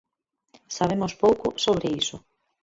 [0.77, 2.17] Sabemos pouco sobre iso.